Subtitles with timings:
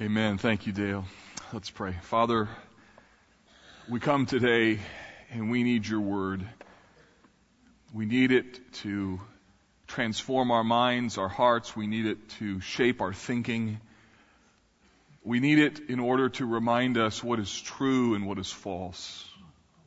[0.00, 0.38] Amen.
[0.38, 1.04] Thank you, Dale.
[1.52, 1.92] Let's pray.
[2.02, 2.48] Father,
[3.88, 4.78] we come today
[5.32, 6.46] and we need your word.
[7.92, 9.20] We need it to
[9.88, 11.74] transform our minds, our hearts.
[11.74, 13.80] We need it to shape our thinking.
[15.24, 19.28] We need it in order to remind us what is true and what is false.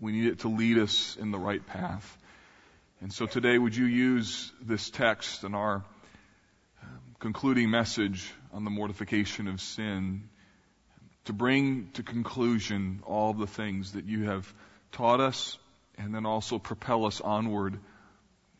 [0.01, 2.17] We need it to lead us in the right path.
[2.99, 5.75] And so today, would you use this text and our
[6.83, 10.29] um, concluding message on the mortification of sin
[11.25, 14.51] to bring to conclusion all the things that you have
[14.91, 15.57] taught us
[15.97, 17.77] and then also propel us onward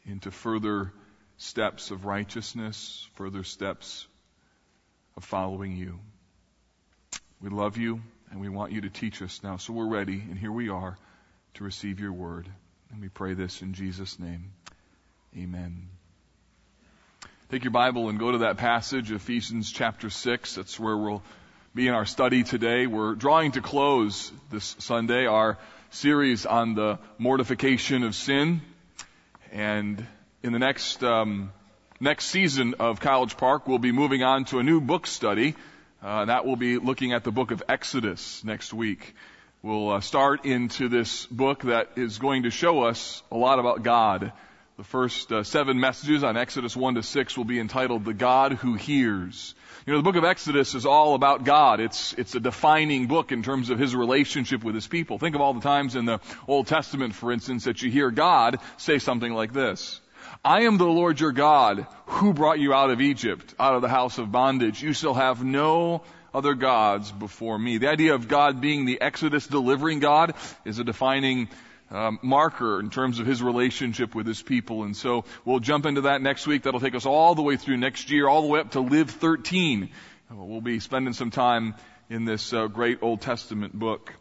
[0.06, 0.92] into further
[1.38, 4.08] steps of righteousness, further steps
[5.18, 6.00] of following you.
[7.42, 9.58] We love you and we want you to teach us now.
[9.58, 10.98] So we're ready and here we are
[11.56, 12.48] to receive your word.
[12.92, 14.52] And we pray this in Jesus' name.
[15.36, 16.01] Amen.
[17.52, 20.56] Take your Bible and go to that passage, Ephesians chapter 6.
[20.56, 21.22] That's where we'll
[21.76, 22.88] be in our study today.
[22.88, 25.58] We're drawing to close this Sunday our
[25.90, 28.62] series on the mortification of sin.
[29.52, 30.08] And
[30.44, 31.52] in the next, um,
[32.00, 35.56] next season of College Park, we'll be moving on to a new book study.
[36.02, 39.14] Uh, that will be looking at the book of Exodus next week.
[39.62, 43.84] We'll uh, start into this book that is going to show us a lot about
[43.84, 44.32] God
[44.82, 48.54] the first uh, seven messages on Exodus 1 to 6 will be entitled The God
[48.54, 49.54] Who Hears.
[49.86, 51.80] You know, the book of Exodus is all about God.
[51.80, 55.20] It's, it's a defining book in terms of His relationship with His people.
[55.20, 58.58] Think of all the times in the Old Testament, for instance, that you hear God
[58.78, 60.02] say something like this.
[60.44, 63.88] I am the Lord your God who brought you out of Egypt, out of the
[63.88, 64.82] house of bondage.
[64.82, 66.02] You shall have no
[66.34, 67.78] other gods before me.
[67.78, 70.34] The idea of God being the Exodus delivering God
[70.66, 71.50] is a defining
[71.92, 74.84] um, marker in terms of his relationship with his people.
[74.84, 76.64] And so we'll jump into that next week.
[76.64, 79.12] That'll take us all the way through next year, all the way up to Live
[79.12, 79.90] 13.
[80.32, 81.76] We'll be spending some time
[82.10, 84.14] in this uh, great Old Testament book.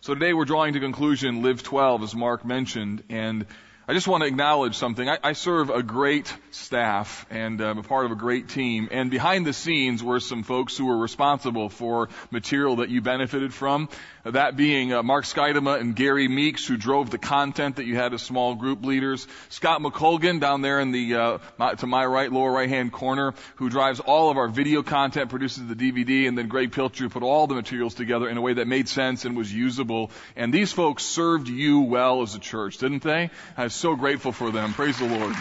[0.00, 3.46] So today we're drawing to conclusion Live 12, as Mark mentioned, and
[3.86, 5.08] I just want to acknowledge something.
[5.08, 8.88] I, I serve a great staff and I'm a part of a great team.
[8.92, 13.52] And behind the scenes were some folks who were responsible for material that you benefited
[13.52, 13.88] from.
[14.24, 18.14] That being uh, Mark Skidema and Gary Meeks, who drove the content that you had
[18.14, 19.26] as small group leaders.
[19.48, 23.34] Scott McColgan down there in the uh, my, to my right, lower right hand corner,
[23.56, 27.24] who drives all of our video content, produces the DVD, and then Greg Pilcher put
[27.24, 30.12] all the materials together in a way that made sense and was usable.
[30.36, 33.30] And these folks served you well as a church, didn't they?
[33.56, 34.72] I'm so grateful for them.
[34.72, 35.34] Praise the Lord.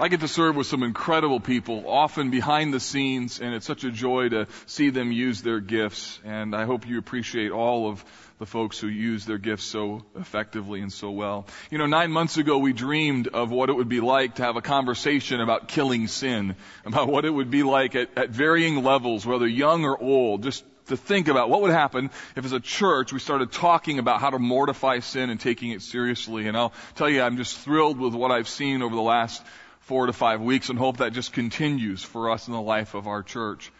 [0.00, 3.84] I get to serve with some incredible people, often behind the scenes, and it's such
[3.84, 6.18] a joy to see them use their gifts.
[6.24, 8.04] And I hope you appreciate all of
[8.38, 11.46] the folks who use their gifts so effectively and so well.
[11.70, 14.56] You know, nine months ago we dreamed of what it would be like to have
[14.56, 19.26] a conversation about killing sin, about what it would be like at, at varying levels,
[19.26, 23.12] whether young or old, just to think about what would happen if as a church
[23.12, 26.48] we started talking about how to mortify sin and taking it seriously.
[26.48, 29.42] And I'll tell you, I'm just thrilled with what I've seen over the last
[29.82, 33.06] four to five weeks and hope that just continues for us in the life of
[33.06, 33.70] our church.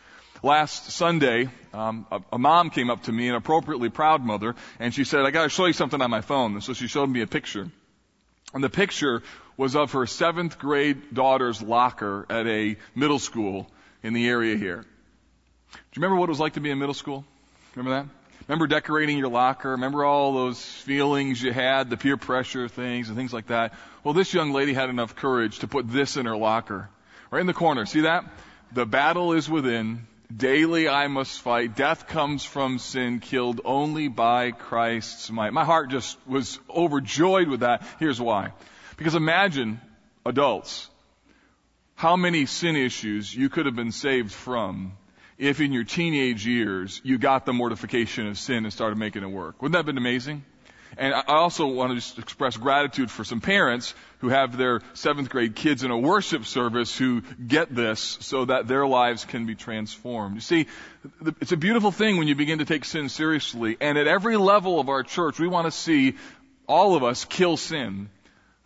[0.43, 4.93] Last Sunday, um, a, a, mom came up to me, an appropriately proud mother, and
[4.93, 6.55] she said, I gotta show you something on my phone.
[6.55, 7.71] And so she showed me a picture.
[8.53, 9.23] And the picture
[9.57, 13.71] was of her seventh grade daughter's locker at a middle school
[14.03, 14.83] in the area here.
[14.83, 17.25] Do you remember what it was like to be in middle school?
[17.77, 18.22] Remember that?
[18.49, 19.71] Remember decorating your locker?
[19.71, 23.75] Remember all those feelings you had, the peer pressure things and things like that?
[24.03, 26.89] Well, this young lady had enough courage to put this in her locker.
[27.31, 27.87] Right in the corner.
[27.87, 28.25] See that?
[28.73, 30.07] The battle is within.
[30.35, 31.77] Daily I must fight.
[31.77, 35.53] Death comes from sin, killed only by Christ's might.
[35.53, 37.83] My heart just was overjoyed with that.
[37.99, 38.53] Here's why.
[38.97, 39.81] Because imagine,
[40.25, 40.89] adults,
[41.95, 44.93] how many sin issues you could have been saved from
[45.39, 49.31] if in your teenage years you got the mortification of sin and started making it
[49.31, 49.61] work.
[49.61, 50.45] Wouldn't that have been amazing?
[50.99, 55.31] And I also want to just express gratitude for some parents who have their seventh
[55.31, 59.55] grade kids in a worship service who get this so that their lives can be
[59.55, 60.35] transformed.
[60.35, 60.67] You see,
[61.41, 63.79] it's a beautiful thing when you begin to take sin seriously.
[63.81, 66.17] And at every level of our church, we want to see
[66.67, 68.11] all of us kill sin.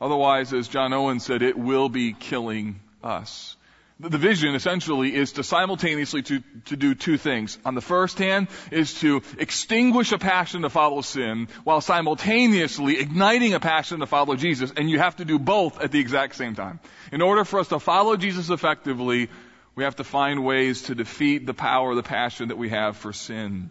[0.00, 3.56] Otherwise, as John Owen said, it will be killing us.
[3.98, 7.56] The vision essentially is to simultaneously to, to do two things.
[7.64, 13.54] On the first hand is to extinguish a passion to follow sin while simultaneously igniting
[13.54, 14.70] a passion to follow Jesus.
[14.76, 16.78] And you have to do both at the exact same time.
[17.10, 19.30] In order for us to follow Jesus effectively,
[19.74, 23.14] we have to find ways to defeat the power, the passion that we have for
[23.14, 23.70] sin.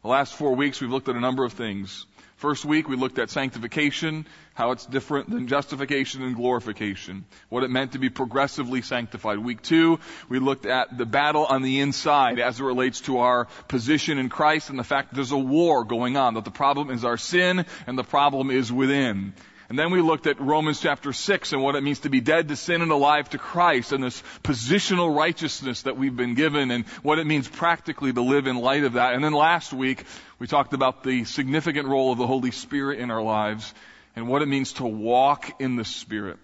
[0.00, 2.06] The last four weeks we've looked at a number of things
[2.36, 7.70] First week we looked at sanctification, how it's different than justification and glorification, what it
[7.70, 9.38] meant to be progressively sanctified.
[9.38, 13.46] Week two, we looked at the battle on the inside as it relates to our
[13.68, 16.90] position in Christ and the fact that there's a war going on, that the problem
[16.90, 19.32] is our sin and the problem is within.
[19.68, 22.48] And then we looked at Romans chapter 6 and what it means to be dead
[22.48, 26.86] to sin and alive to Christ and this positional righteousness that we've been given and
[27.02, 29.14] what it means practically to live in light of that.
[29.14, 30.04] And then last week,
[30.38, 33.74] we talked about the significant role of the Holy Spirit in our lives
[34.14, 36.38] and what it means to walk in the Spirit.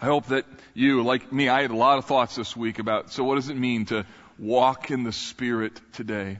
[0.00, 0.44] I hope that
[0.74, 3.48] you, like me, I had a lot of thoughts this week about, so what does
[3.48, 4.04] it mean to
[4.40, 6.38] walk in the Spirit today?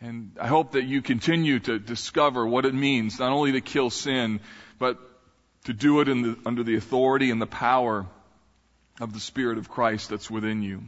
[0.00, 3.90] And I hope that you continue to discover what it means not only to kill
[3.90, 4.40] sin,
[4.78, 4.98] but
[5.64, 8.06] to do it the, under the authority and the power
[9.00, 10.82] of the Spirit of Christ that's within you.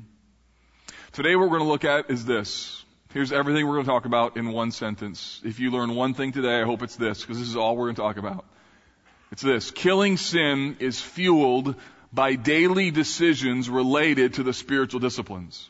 [1.12, 2.84] Today what we're going to look at is this.
[3.12, 5.40] Here's everything we're going to talk about in one sentence.
[5.44, 7.86] If you learn one thing today, I hope it's this, because this is all we're
[7.86, 8.44] going to talk about.
[9.32, 9.70] It's this.
[9.70, 11.74] Killing sin is fueled
[12.12, 15.68] by daily decisions related to the spiritual disciplines.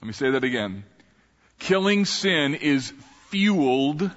[0.00, 0.84] Let me say that again.
[1.58, 2.92] Killing sin is
[3.28, 4.10] fueled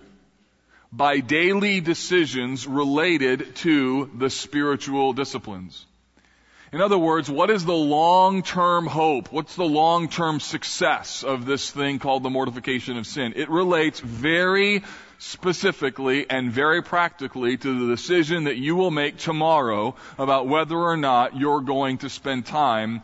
[0.96, 5.86] by daily decisions related to the spiritual disciplines.
[6.72, 9.32] In other words, what is the long-term hope?
[9.32, 13.34] What's the long-term success of this thing called the mortification of sin?
[13.36, 14.84] It relates very
[15.18, 20.98] specifically and very practically to the decision that you will make tomorrow about whether or
[20.98, 23.02] not you're going to spend time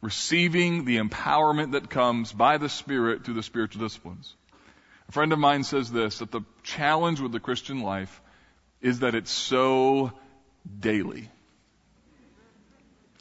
[0.00, 4.34] receiving the empowerment that comes by the Spirit through the spiritual disciplines.
[5.10, 8.22] A friend of mine says this, that the challenge with the Christian life
[8.80, 10.12] is that it's so
[10.78, 11.28] daily.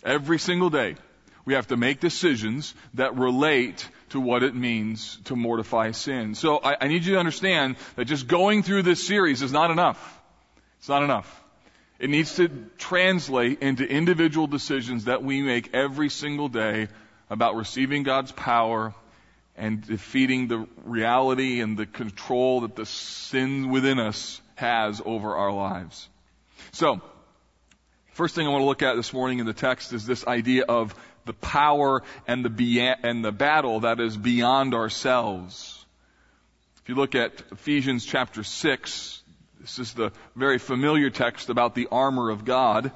[0.04, 0.98] Every single day,
[1.46, 6.36] we have to make decisions that relate to what it means to mortify sin.
[6.36, 9.72] So I, I, need you to understand that just going through this series is not
[9.72, 10.22] enough.
[10.78, 11.44] It's not enough.
[11.98, 16.90] It needs to translate into individual decisions that we make every single day
[17.32, 18.94] about receiving God's power
[19.60, 25.52] and defeating the reality and the control that the sin within us has over our
[25.52, 26.10] lives.
[26.72, 27.02] So,
[28.20, 30.66] First thing I want to look at this morning in the text is this idea
[30.66, 35.86] of the power and the, be- and the battle that is beyond ourselves.
[36.84, 39.24] If you look at Ephesians chapter 6,
[39.62, 42.92] this is the very familiar text about the armor of God.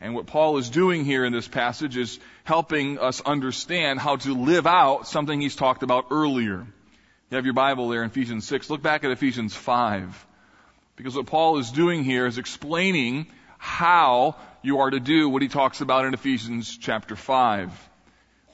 [0.00, 4.34] And what Paul is doing here in this passage is helping us understand how to
[4.34, 6.66] live out something he's talked about earlier.
[7.30, 8.70] You have your Bible there in Ephesians 6.
[8.70, 10.26] Look back at Ephesians 5.
[10.96, 13.26] Because what Paul is doing here is explaining
[13.58, 17.88] how you are to do what he talks about in Ephesians chapter 5.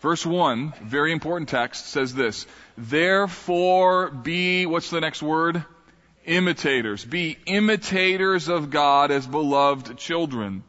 [0.00, 2.46] Verse 1, very important text, says this,
[2.76, 5.64] Therefore be, what's the next word?
[6.26, 7.04] Imitators.
[7.04, 10.62] Be imitators of God as beloved children.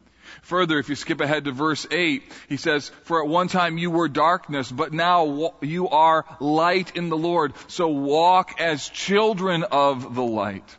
[0.46, 3.90] Further, if you skip ahead to verse 8, he says, For at one time you
[3.90, 7.52] were darkness, but now you are light in the Lord.
[7.66, 10.76] So walk as children of the light.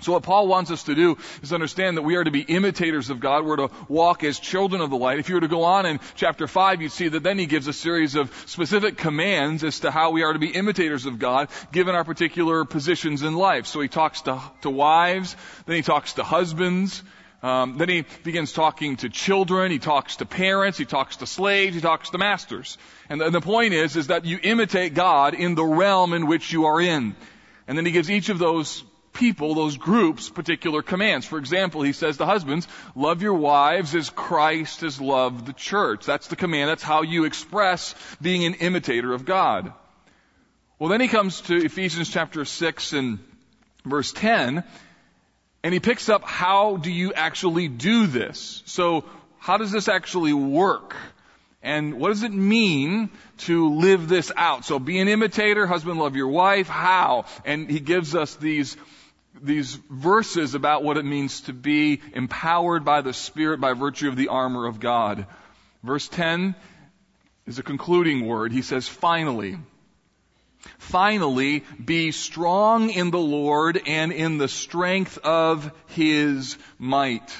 [0.00, 3.10] So what Paul wants us to do is understand that we are to be imitators
[3.10, 3.44] of God.
[3.44, 5.20] We're to walk as children of the light.
[5.20, 7.68] If you were to go on in chapter 5, you'd see that then he gives
[7.68, 11.48] a series of specific commands as to how we are to be imitators of God,
[11.70, 13.66] given our particular positions in life.
[13.66, 15.36] So he talks to, to wives,
[15.66, 17.04] then he talks to husbands,
[17.42, 21.74] um, then he begins talking to children, he talks to parents, he talks to slaves,
[21.74, 22.76] he talks to masters.
[23.08, 26.26] And the, and the point is, is that you imitate God in the realm in
[26.26, 27.16] which you are in.
[27.66, 31.26] And then he gives each of those people, those groups, particular commands.
[31.26, 36.04] For example, he says to husbands, love your wives as Christ has loved the church.
[36.04, 36.68] That's the command.
[36.68, 39.72] That's how you express being an imitator of God.
[40.78, 43.18] Well, then he comes to Ephesians chapter 6 and
[43.84, 44.64] verse 10,
[45.62, 48.62] and he picks up how do you actually do this?
[48.66, 49.04] So,
[49.38, 50.96] how does this actually work?
[51.62, 54.64] And what does it mean to live this out?
[54.64, 57.26] So be an imitator, husband love your wife, how?
[57.44, 58.76] And he gives us these
[59.42, 64.16] these verses about what it means to be empowered by the Spirit by virtue of
[64.16, 65.26] the armor of God.
[65.82, 66.54] Verse 10
[67.46, 68.52] is a concluding word.
[68.52, 69.56] He says, finally.
[70.78, 77.36] Finally, be strong in the Lord and in the strength of His might.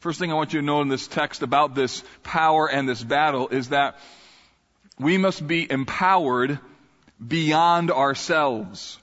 [0.00, 3.02] First thing I want you to know in this text about this power and this
[3.02, 3.98] battle is that
[4.98, 6.58] we must be empowered
[7.26, 8.98] beyond ourselves.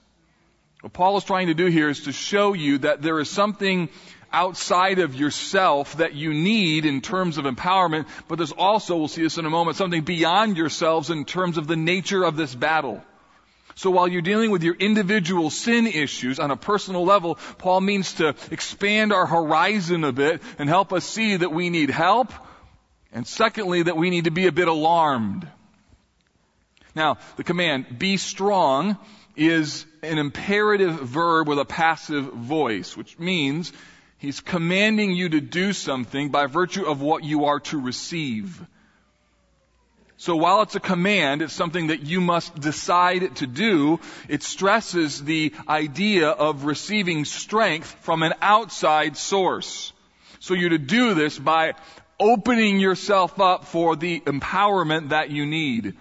[0.81, 3.89] What Paul is trying to do here is to show you that there is something
[4.31, 9.23] outside of yourself that you need in terms of empowerment, but there's also, we'll see
[9.23, 13.01] this in a moment, something beyond yourselves in terms of the nature of this battle.
[13.75, 18.13] So while you're dealing with your individual sin issues on a personal level, Paul means
[18.13, 22.31] to expand our horizon a bit and help us see that we need help,
[23.11, 25.47] and secondly, that we need to be a bit alarmed.
[26.95, 28.97] Now, the command, be strong,
[29.35, 33.73] is an imperative verb with a passive voice, which means
[34.17, 38.65] he's commanding you to do something by virtue of what you are to receive.
[40.17, 43.99] So while it's a command, it's something that you must decide to do.
[44.29, 49.91] It stresses the idea of receiving strength from an outside source.
[50.39, 51.73] So you're to do this by
[52.17, 55.95] opening yourself up for the empowerment that you need.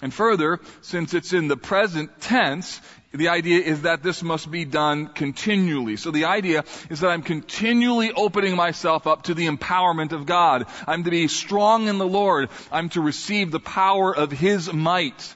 [0.00, 2.80] And further, since it's in the present tense,
[3.18, 5.96] the idea is that this must be done continually.
[5.96, 10.66] So the idea is that I'm continually opening myself up to the empowerment of God.
[10.86, 12.48] I'm to be strong in the Lord.
[12.70, 15.34] I'm to receive the power of His might.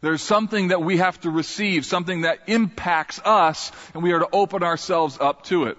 [0.00, 4.28] There's something that we have to receive, something that impacts us, and we are to
[4.32, 5.78] open ourselves up to it.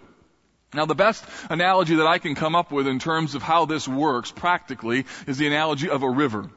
[0.74, 3.88] Now the best analogy that I can come up with in terms of how this
[3.88, 6.50] works practically is the analogy of a river.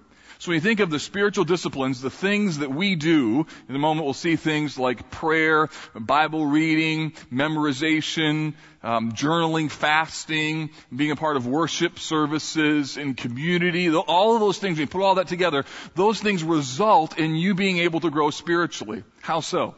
[0.45, 3.79] So when you think of the spiritual disciplines, the things that we do, in a
[3.79, 11.39] moment we'll see things like prayer, Bible reading, memorization, um, journaling, fasting, being a part
[11.39, 16.21] of worship services and community, all of those things, we put all that together, those
[16.21, 19.03] things result in you being able to grow spiritually.
[19.23, 19.75] How so?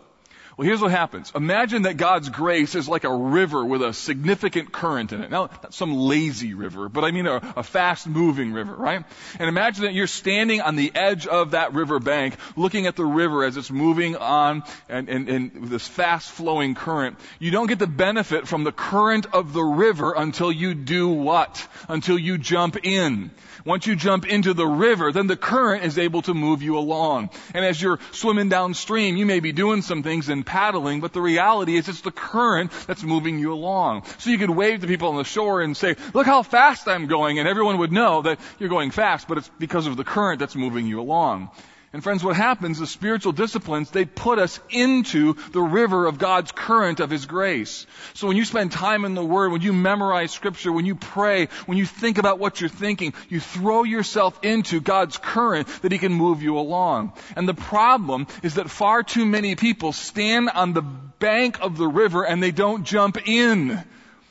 [0.57, 1.31] Well, here's what happens.
[1.35, 5.31] Imagine that God's grace is like a river with a significant current in it.
[5.31, 9.05] Now, not some lazy river, but I mean a, a fast moving river, right?
[9.39, 13.05] And imagine that you're standing on the edge of that river bank, looking at the
[13.05, 17.19] river as it's moving on and, and, and this fast flowing current.
[17.39, 21.69] You don't get the benefit from the current of the river until you do what?
[21.87, 23.31] Until you jump in.
[23.67, 27.29] Once you jump into the river, then the current is able to move you along.
[27.53, 31.21] And as you're swimming downstream, you may be doing some things and paddling, but the
[31.21, 34.05] reality is it's the current that's moving you along.
[34.19, 37.07] So you could wave to people on the shore and say, look how fast I'm
[37.07, 40.39] going, and everyone would know that you're going fast, but it's because of the current
[40.39, 41.51] that's moving you along.
[41.97, 46.53] And friends, what happens, the spiritual disciplines, they put us into the river of God's
[46.53, 47.87] current of His grace.
[48.13, 51.47] So when you spend time in the Word, when you memorize Scripture, when you pray,
[51.65, 55.97] when you think about what you're thinking, you throw yourself into God's current that He
[55.97, 57.15] can move you along.
[57.35, 61.89] And the problem is that far too many people stand on the bank of the
[61.89, 63.83] river and they don't jump in.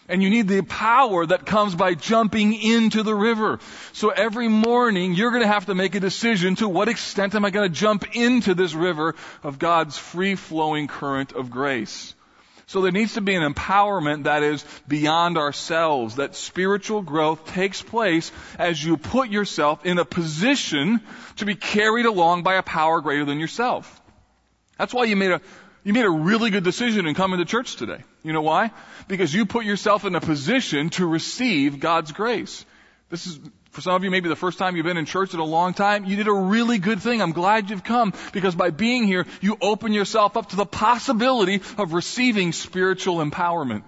[0.08, 3.60] And you need the power that comes by jumping into the river.
[3.94, 7.44] So every morning you're going to have to make a decision to what extent am
[7.44, 12.14] I going to jump into this river of God's free flowing current of grace.
[12.68, 17.82] So there needs to be an empowerment that is beyond ourselves, that spiritual growth takes
[17.82, 21.02] place as you put yourself in a position
[21.38, 24.02] to be carried along by a power greater than yourself.
[24.80, 25.42] That's why you made a,
[25.86, 28.04] you made a really good decision in coming to church today.
[28.24, 28.72] You know why?
[29.08, 32.66] Because you put yourself in a position to receive God's grace.
[33.10, 33.40] This is,
[33.70, 35.76] for some of you, maybe the first time you've been in church in a long
[35.76, 36.06] time.
[36.06, 37.22] You did a really good thing.
[37.22, 41.62] I'm glad you've come because by being here, you open yourself up to the possibility
[41.78, 43.84] of receiving spiritual empowerment.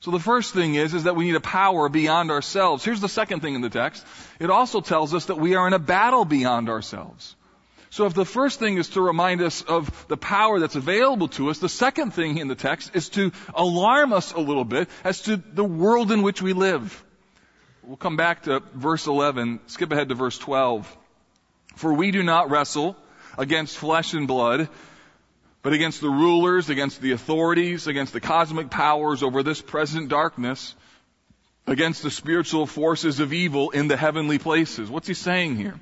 [0.00, 2.84] So the first thing is, is that we need a power beyond ourselves.
[2.84, 4.04] Here's the second thing in the text.
[4.40, 7.36] It also tells us that we are in a battle beyond ourselves.
[7.90, 11.50] So if the first thing is to remind us of the power that's available to
[11.50, 15.22] us, the second thing in the text is to alarm us a little bit as
[15.22, 17.04] to the world in which we live.
[17.82, 20.96] We'll come back to verse 11, skip ahead to verse 12.
[21.76, 22.96] For we do not wrestle
[23.38, 24.68] against flesh and blood,
[25.62, 30.74] but against the rulers, against the authorities, against the cosmic powers over this present darkness,
[31.66, 34.90] against the spiritual forces of evil in the heavenly places.
[34.90, 35.78] What's he saying here?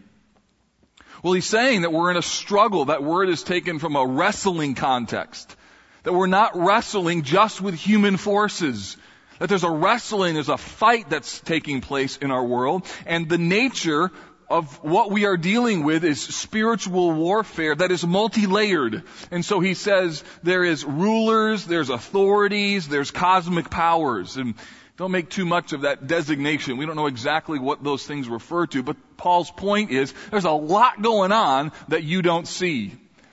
[1.24, 2.84] Well, he's saying that we're in a struggle.
[2.84, 5.56] That word is taken from a wrestling context.
[6.02, 8.98] That we're not wrestling just with human forces.
[9.38, 12.84] That there's a wrestling, there's a fight that's taking place in our world.
[13.06, 14.12] And the nature
[14.50, 19.04] of what we are dealing with is spiritual warfare that is multi-layered.
[19.30, 24.36] And so he says there is rulers, there's authorities, there's cosmic powers.
[24.36, 24.56] And
[24.96, 26.76] don't make too much of that designation.
[26.76, 30.50] We don't know exactly what those things refer to, but Paul's point is there's a
[30.50, 32.92] lot going on that you don't see.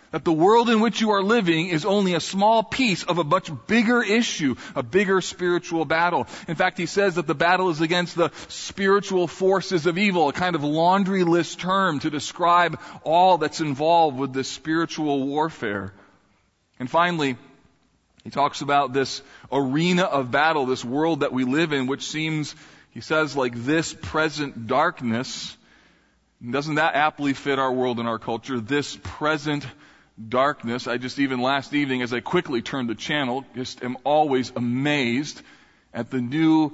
[0.10, 3.24] That the world in which you are living is only a small piece of a
[3.24, 6.28] much bigger issue, a bigger spiritual battle.
[6.50, 10.34] In fact, he says that the battle is against the spiritual forces of evil, a
[10.34, 15.94] kind of laundry list term to describe all that's involved with this spiritual warfare.
[16.78, 17.38] And finally,
[18.24, 22.56] he talks about this arena of battle, this world that we live in, which seems,
[22.92, 25.56] he says, like this present darkness.
[26.48, 28.60] Doesn't that aptly fit our world and our culture?
[28.60, 29.66] This present
[30.30, 30.88] darkness.
[30.88, 35.42] I just even last evening, as I quickly turned the channel, just am always amazed
[35.94, 36.72] at the new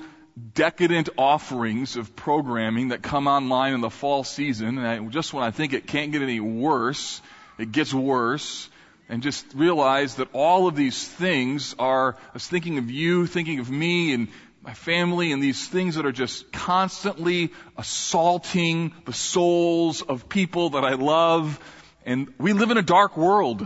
[0.54, 4.78] decadent offerings of programming that come online in the fall season.
[4.78, 7.22] And I, just when I think it can't get any worse,
[7.58, 8.70] it gets worse.
[9.10, 13.60] And just realize that all of these things are, I was thinking of you, thinking
[13.60, 14.28] of me and
[14.62, 20.84] my family and these things that are just constantly assaulting the souls of people that
[20.84, 21.58] I love.
[22.06, 23.66] And we live in a dark world.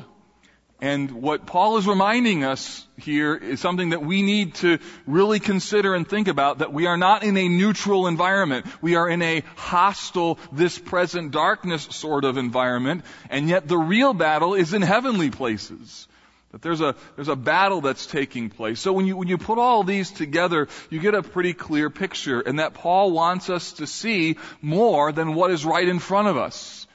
[0.82, 5.94] And what Paul is reminding us here is something that we need to really consider
[5.94, 8.66] and think about, that we are not in a neutral environment.
[8.82, 14.16] We are in a hostile, this present darkness sort of environment, and yet the real
[14.16, 16.08] battle is in heavenly places.
[16.52, 18.80] That there's a, there's a battle that's taking place.
[18.80, 22.42] So when you, when you put all these together, you get a pretty clear picture,
[22.42, 26.38] and that Paul wants us to see more than what is right in front of
[26.38, 26.88] us.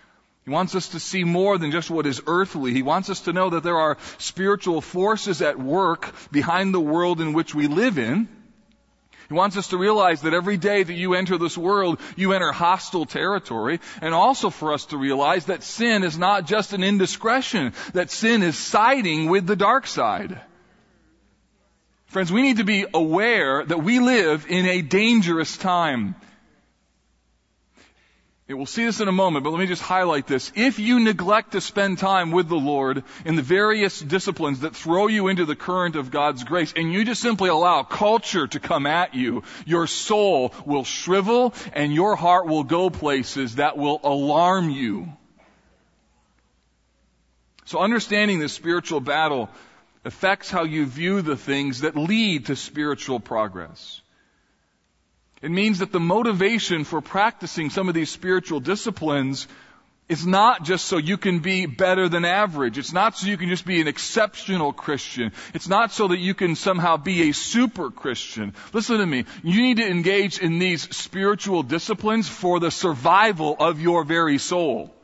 [0.47, 2.73] He wants us to see more than just what is earthly.
[2.73, 7.21] He wants us to know that there are spiritual forces at work behind the world
[7.21, 8.29] in which we live in.
[9.29, 12.53] He wants us to realize that every day that you enter this world, you enter
[12.53, 17.73] hostile territory, and also for us to realize that sin is not just an indiscretion,
[17.95, 20.41] that sin is siding with the dark side.
[22.07, 26.15] Friends, we need to be aware that we live in a dangerous time.
[28.49, 30.53] We'll see this in a moment, but let me just highlight this.
[30.55, 35.09] If you neglect to spend time with the Lord in the various disciplines that throw
[35.09, 38.87] you into the current of God's grace, and you just simply allow culture to come
[38.87, 44.71] at you, your soul will shrivel and your heart will go places that will alarm
[44.71, 45.09] you.
[47.65, 49.51] So understanding this spiritual battle
[50.05, 54.01] affects how you view the things that lead to spiritual progress.
[55.43, 59.47] It means that the motivation for practicing some of these spiritual disciplines
[60.09, 62.79] is not just so you can be better than average.
[62.79, 65.33] It's not so you can just be an exceptional Christian.
[65.53, 68.55] It's not so that you can somehow be a super Christian.
[68.73, 69.25] Listen to me.
[69.43, 74.95] You need to engage in these spiritual disciplines for the survival of your very soul.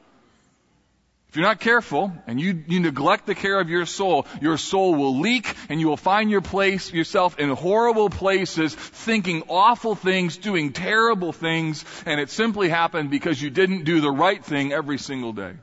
[1.32, 4.95] If you're not careful and you, you neglect the care of your soul, your soul
[4.95, 10.36] will leak and you will find your place, yourself in horrible places, thinking awful things,
[10.36, 14.99] doing terrible things, and it simply happened because you didn't do the right thing every
[14.99, 15.54] single day.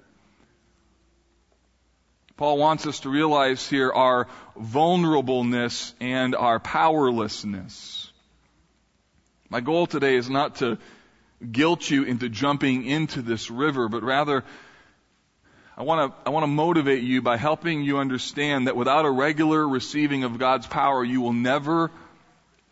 [2.36, 4.26] Paul wants us to realize here our
[4.60, 8.12] vulnerableness and our powerlessness.
[9.52, 10.80] My goal today is not to
[11.52, 14.44] guilt you into jumping into this river, but rather
[15.80, 19.10] I want to I want to motivate you by helping you understand that without a
[19.10, 21.90] regular receiving of God's power, you will never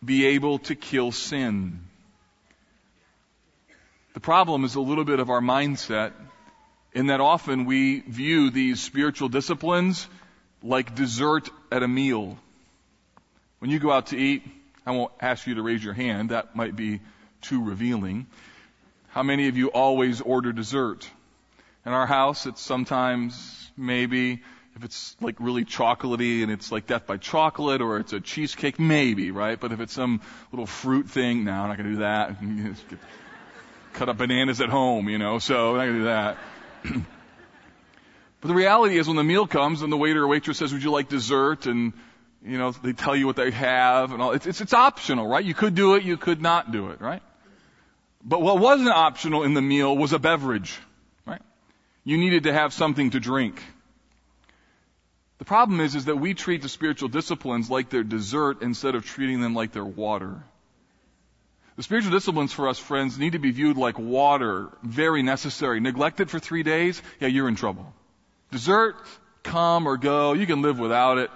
[0.04, 1.80] be able to kill sin.
[4.14, 6.12] The problem is a little bit of our mindset
[6.92, 10.06] in that often we view these spiritual disciplines
[10.62, 12.38] like dessert at a meal.
[13.60, 14.44] When you go out to eat,
[14.86, 17.00] I won't ask you to raise your hand, that might be
[17.42, 18.28] too revealing.
[19.10, 21.10] How many of you always order dessert?
[21.88, 24.42] In our house, it's sometimes maybe
[24.76, 28.78] if it's like really chocolatey and it's like death by chocolate or it's a cheesecake,
[28.78, 29.58] maybe, right?
[29.58, 30.20] But if it's some
[30.52, 32.36] little fruit thing, no, I'm not gonna do that.
[33.94, 36.38] Cut up bananas at home, you know, so I'm not gonna do that.
[38.42, 40.84] but the reality is when the meal comes and the waiter or waitress says, would
[40.84, 41.68] you like dessert?
[41.68, 41.94] And,
[42.44, 45.46] you know, they tell you what they have and all, it's, it's, it's optional, right?
[45.46, 47.24] You could do it, you could not do it, right?
[48.26, 50.78] But what wasn't optional in the meal was a beverage
[52.08, 53.62] you needed to have something to drink.
[55.40, 59.06] The problem is, is that we treat the spiritual disciplines like they're dessert instead of
[59.06, 60.42] treating them like they're water.
[61.76, 65.82] The spiritual disciplines for us, friends, need to be viewed like water, very necessary.
[65.82, 67.94] Neglect it for three days, yeah, you're in trouble.
[68.52, 68.96] Dessert,
[69.44, 71.30] come or go, you can live without it.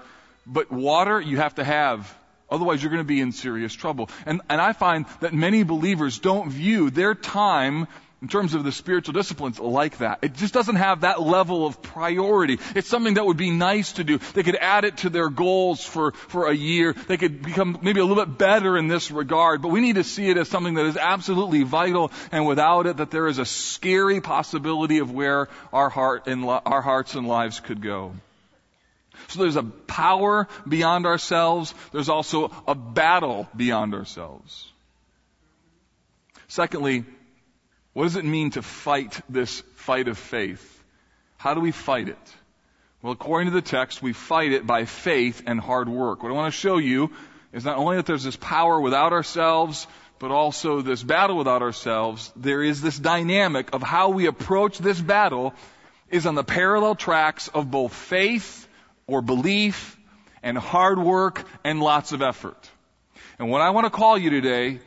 [0.48, 2.18] But water, you have to have.
[2.50, 4.10] Otherwise, you're going to be in serious trouble.
[4.26, 7.88] And, and I find that many believers don't view their time
[8.22, 10.20] in terms of the spiritual disciplines like that.
[10.22, 12.60] It just doesn't have that level of priority.
[12.76, 14.20] It's something that would be nice to do.
[14.20, 16.94] They could add it to their goals for, for a year.
[16.94, 20.04] They could become maybe a little bit better in this regard, but we need to
[20.04, 23.46] see it as something that is absolutely vital and without it that there is a
[23.46, 28.14] scary possibility of where our heart and our hearts and lives could go.
[29.30, 31.74] So there's a power beyond ourselves.
[31.92, 34.68] There's also a battle beyond ourselves.
[36.48, 37.06] Secondly,
[37.93, 40.84] what does it mean to fight this fight of faith?
[41.38, 42.36] How do we fight it?
[43.01, 46.21] Well, according to the text, we fight it by faith and hard work.
[46.21, 47.12] What I want to show you
[47.51, 49.88] is not only that there's this power without ourselves,
[50.19, 52.32] but also this battle without ourselves.
[52.36, 55.54] There is this dynamic of how we approach this battle
[56.10, 58.67] is on the parallel tracks of both faith
[59.08, 59.97] or belief
[60.43, 62.69] and hard work and lots of effort.
[63.39, 64.80] And what I want to call you today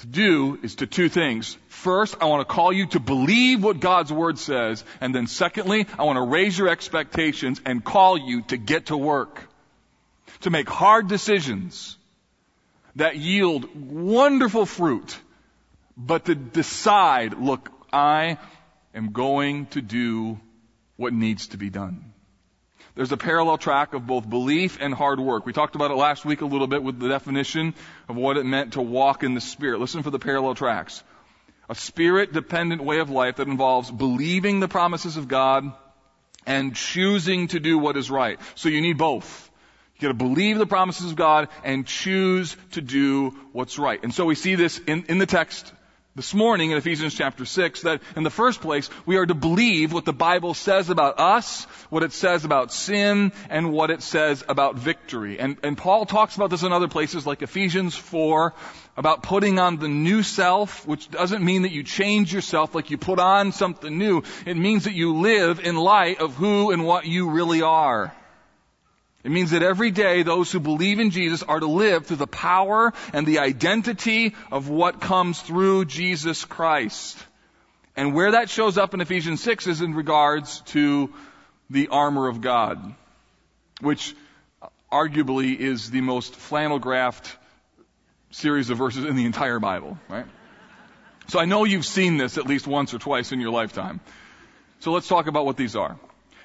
[0.00, 1.56] to do is to two things.
[1.68, 4.84] First, I want to call you to believe what God's Word says.
[5.00, 8.96] And then secondly, I want to raise your expectations and call you to get to
[8.96, 9.48] work.
[10.42, 11.96] To make hard decisions
[12.96, 15.18] that yield wonderful fruit.
[15.96, 18.38] But to decide, look, I
[18.94, 20.40] am going to do
[20.96, 22.09] what needs to be done.
[22.94, 25.46] There's a parallel track of both belief and hard work.
[25.46, 27.74] We talked about it last week a little bit with the definition
[28.08, 29.80] of what it meant to walk in the Spirit.
[29.80, 31.02] Listen for the parallel tracks.
[31.68, 35.72] A spirit dependent way of life that involves believing the promises of God
[36.44, 38.40] and choosing to do what is right.
[38.56, 39.48] So you need both.
[39.94, 44.00] You gotta believe the promises of God and choose to do what's right.
[44.02, 45.72] And so we see this in, in the text
[46.16, 49.92] this morning in Ephesians chapter 6 that in the first place we are to believe
[49.92, 54.42] what the Bible says about us, what it says about sin, and what it says
[54.48, 55.38] about victory.
[55.38, 58.52] And, and Paul talks about this in other places like Ephesians 4
[58.96, 62.98] about putting on the new self, which doesn't mean that you change yourself like you
[62.98, 64.24] put on something new.
[64.44, 68.12] It means that you live in light of who and what you really are.
[69.22, 72.26] It means that every day those who believe in Jesus are to live through the
[72.26, 77.18] power and the identity of what comes through Jesus Christ.
[77.96, 81.12] And where that shows up in Ephesians 6 is in regards to
[81.68, 82.94] the armor of God,
[83.80, 84.14] which
[84.90, 87.30] arguably is the most flannel graphed
[88.30, 90.26] series of verses in the entire Bible, right?
[91.28, 94.00] So I know you've seen this at least once or twice in your lifetime.
[94.80, 95.98] So let's talk about what these are.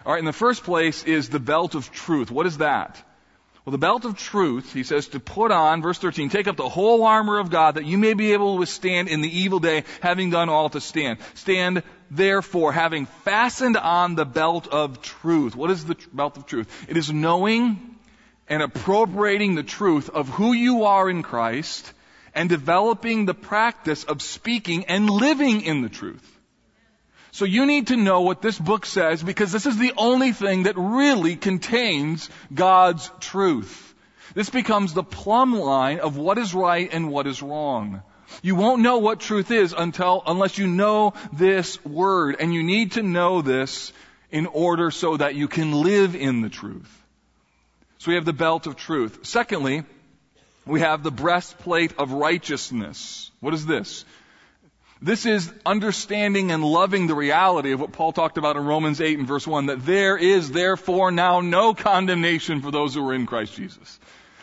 [0.06, 2.30] All right, in the first place is the belt of truth.
[2.30, 3.02] What is that?
[3.66, 6.70] Well, the belt of truth, he says, to put on, verse 13, take up the
[6.70, 9.84] whole armor of God that you may be able to withstand in the evil day,
[10.02, 11.18] having done all to stand.
[11.34, 15.56] Stand, therefore, having fastened on the belt of truth.
[15.56, 16.70] What is the belt of truth?
[16.88, 17.96] It is knowing
[18.48, 21.92] and appropriating the truth of who you are in Christ
[22.36, 26.35] and developing the practice of speaking and living in the truth.
[27.36, 30.64] So you need to know what this book says because this is the only thing
[30.64, 33.94] that really contains God's truth.
[34.34, 38.02] This becomes the plumb line of what is right and what is wrong.
[38.42, 42.38] You won't know what truth is until, unless you know this word.
[42.40, 43.92] And you need to know this
[44.32, 47.04] in order so that you can live in the truth.
[47.98, 49.20] So we have the belt of truth.
[49.24, 49.84] Secondly,
[50.66, 53.30] we have the breastplate of righteousness.
[53.42, 54.06] What is this?
[55.02, 59.20] This is understanding and loving the reality of what Paul talked about in Romans 8
[59.20, 63.26] and verse 1, that there is therefore now no condemnation for those who are in
[63.26, 64.00] Christ Jesus.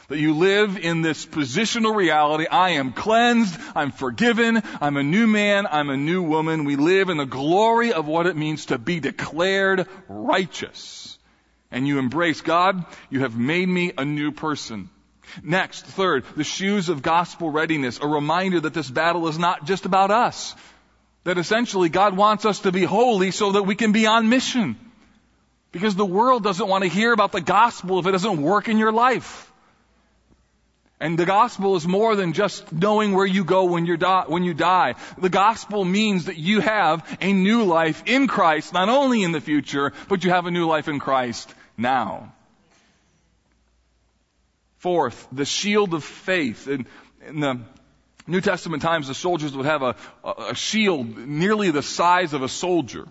[0.09, 2.47] That you live in this positional reality.
[2.47, 3.59] I am cleansed.
[3.75, 4.63] I'm forgiven.
[4.81, 5.67] I'm a new man.
[5.67, 6.65] I'm a new woman.
[6.65, 11.17] We live in the glory of what it means to be declared righteous.
[11.71, 12.85] And you embrace God.
[13.09, 14.91] You have made me a new person.
[15.43, 19.87] Next, third, the shoes of gospel readiness, a reminder that this battle is not just
[19.87, 20.55] about us.
[21.25, 24.77] That essentially God wants us to be holy so that we can be on mission.
[25.71, 28.79] Because the world doesn't want to hear about the gospel if it doesn't work in
[28.79, 29.51] your life.
[31.01, 34.45] And the gospel is more than just knowing where you go when you die, when
[34.45, 34.95] you die.
[35.19, 39.41] The gospel means that you have a new life in Christ, not only in the
[39.41, 42.33] future, but you have a new life in Christ now.
[44.83, 46.67] Fourth, the shield of faith.
[46.67, 46.87] In,
[47.29, 47.61] in the
[48.27, 52.49] New Testament times, the soldiers would have a, a shield nearly the size of a
[52.49, 53.07] soldier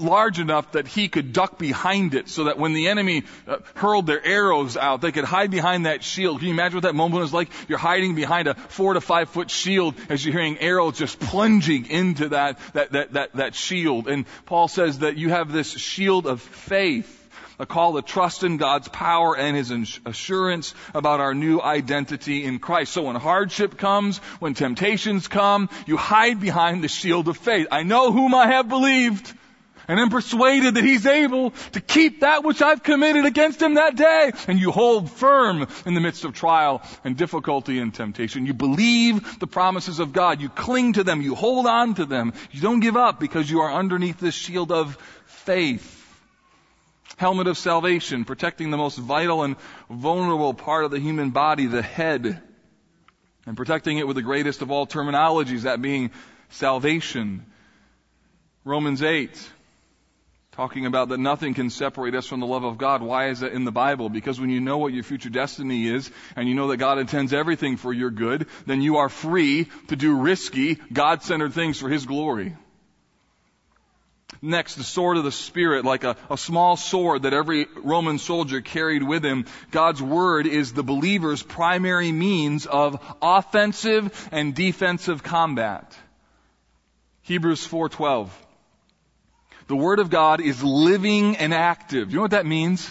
[0.00, 4.08] large enough that he could duck behind it so that when the enemy uh, hurled
[4.08, 6.40] their arrows out, they could hide behind that shield.
[6.40, 7.50] Can you imagine what that moment was like?
[7.68, 11.86] You're hiding behind a four to five foot shield as you're hearing arrows just plunging
[11.86, 14.08] into that, that, that, that, that shield.
[14.08, 17.22] And Paul says that you have this shield of faith
[17.58, 22.58] a call to trust in God's power and His assurance about our new identity in
[22.58, 22.92] Christ.
[22.92, 27.68] So when hardship comes, when temptations come, you hide behind the shield of faith.
[27.70, 29.32] I know whom I have believed
[29.88, 33.96] and am persuaded that he's able to keep that which I've committed against him that
[33.96, 34.32] day.
[34.48, 38.46] And you hold firm in the midst of trial and difficulty and temptation.
[38.46, 40.40] You believe the promises of God.
[40.40, 41.22] You cling to them.
[41.22, 42.32] You hold on to them.
[42.50, 45.95] You don't give up because you are underneath this shield of faith
[47.16, 49.56] helmet of salvation, protecting the most vital and
[49.90, 52.42] vulnerable part of the human body, the head,
[53.46, 56.10] and protecting it with the greatest of all terminologies, that being
[56.50, 57.46] salvation.
[58.64, 59.50] Romans 8,
[60.52, 63.00] talking about that nothing can separate us from the love of God.
[63.00, 64.08] Why is that in the Bible?
[64.08, 67.32] Because when you know what your future destiny is, and you know that God intends
[67.32, 72.04] everything for your good, then you are free to do risky, God-centered things for His
[72.04, 72.56] glory.
[74.42, 78.60] Next, the sword of the Spirit, like a, a small sword that every Roman soldier
[78.60, 79.46] carried with him.
[79.70, 85.96] God's Word is the believer's primary means of offensive and defensive combat.
[87.22, 88.28] Hebrews 4:12.
[89.66, 92.10] The Word of God is living and active.
[92.10, 92.88] You know what that means?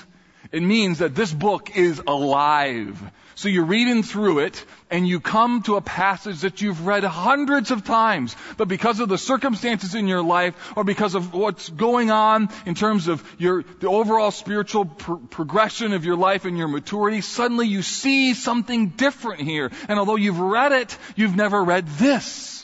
[0.51, 3.01] It means that this book is alive.
[3.35, 7.69] So you're reading through it and you come to a passage that you've read hundreds
[7.69, 12.11] of times, but because of the circumstances in your life or because of what's going
[12.11, 16.69] on in terms of your, the overall spiritual pr- progression of your life and your
[16.69, 19.69] maturity, suddenly you see something different here.
[19.89, 22.54] And although you've read it, you've never read this.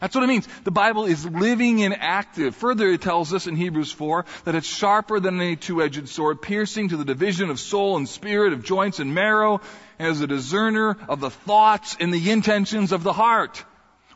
[0.00, 0.46] That's what it means.
[0.62, 2.54] The Bible is living and active.
[2.56, 6.90] Further, it tells us in Hebrews 4 that it's sharper than any two-edged sword, piercing
[6.90, 9.60] to the division of soul and spirit, of joints and marrow,
[9.98, 13.64] and is a discerner of the thoughts and the intentions of the heart.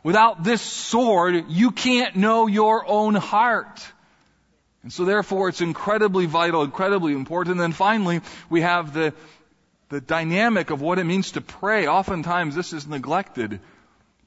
[0.03, 3.85] Without this sword, you can't know your own heart.
[4.83, 7.53] And so therefore, it's incredibly vital, incredibly important.
[7.53, 9.13] And then finally, we have the,
[9.89, 11.87] the dynamic of what it means to pray.
[11.87, 13.59] Oftentimes, this is neglected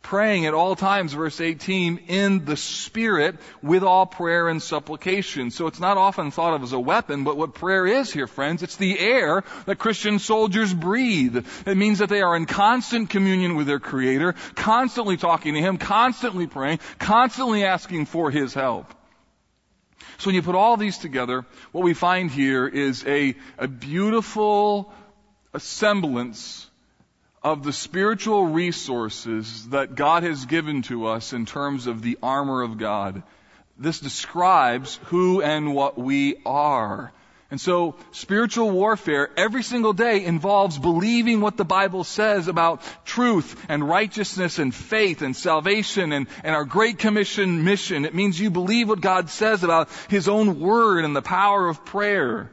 [0.07, 5.51] praying at all times, verse 18, in the Spirit with all prayer and supplication.
[5.51, 8.63] So it's not often thought of as a weapon, but what prayer is here, friends,
[8.63, 11.45] it's the air that Christian soldiers breathe.
[11.67, 15.77] It means that they are in constant communion with their Creator, constantly talking to Him,
[15.77, 18.95] constantly praying, constantly asking for His help.
[20.19, 24.93] So when you put all these together, what we find here is a, a beautiful
[25.59, 26.66] semblance
[27.47, 32.63] of the spiritual resources that God has given to us in terms of the armor
[32.63, 33.23] of God.
[33.79, 37.13] This describes who and what we are.
[37.49, 43.65] And so spiritual warfare every single day involves believing what the Bible says about truth
[43.69, 48.05] and righteousness and faith and salvation and, and our Great Commission mission.
[48.07, 51.85] It means you believe what God says about His own Word and the power of
[51.85, 52.51] prayer.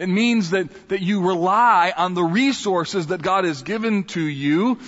[0.00, 4.78] It means that, that you rely on the resources that God has given to you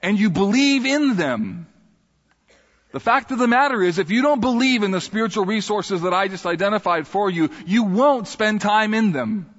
[0.00, 1.66] and you believe in them.
[2.92, 6.14] The fact of the matter is, if you don't believe in the spiritual resources that
[6.14, 9.52] I just identified for you, you won't spend time in them.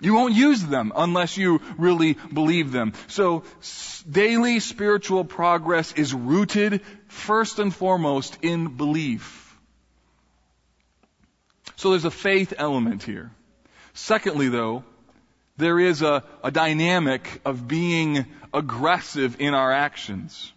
[0.00, 2.94] You won't use them unless you really believe them.
[3.08, 3.44] So
[4.10, 9.54] daily spiritual progress is rooted first and foremost in belief.
[11.76, 13.30] So there's a faith element here.
[13.94, 14.84] Secondly, though,
[15.56, 20.52] there is a, a dynamic of being aggressive in our actions.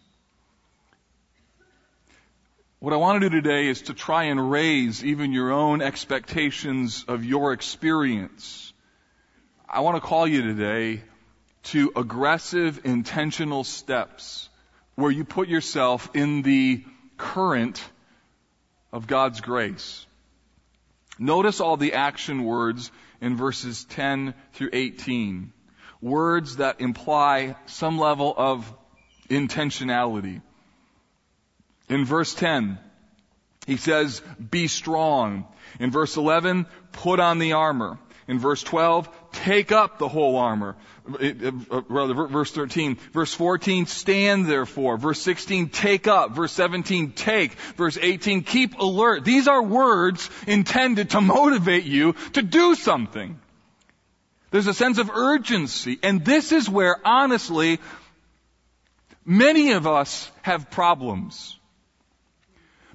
[2.79, 7.05] What I want to do today is to try and raise even your own expectations
[7.07, 8.73] of your experience.
[9.69, 11.01] I want to call you today
[11.63, 14.49] to aggressive, intentional steps
[14.95, 16.83] where you put yourself in the
[17.17, 17.81] current
[18.91, 20.05] of God's grace.
[21.17, 22.91] Notice all the action words
[23.23, 25.53] in verses 10 through 18.
[26.01, 28.71] Words that imply some level of
[29.29, 30.41] intentionality.
[31.87, 32.77] In verse 10,
[33.65, 35.47] he says, be strong.
[35.79, 37.97] In verse 11, put on the armor.
[38.27, 40.75] In verse 12, take up the whole armor.
[41.07, 42.97] Uh, rather, verse 13.
[43.11, 44.97] Verse 14, stand therefore.
[44.97, 46.31] Verse 16, take up.
[46.31, 47.53] Verse 17, take.
[47.75, 49.25] Verse 18, keep alert.
[49.25, 53.39] These are words intended to motivate you to do something.
[54.51, 55.99] There's a sense of urgency.
[56.03, 57.79] And this is where, honestly,
[59.25, 61.57] many of us have problems.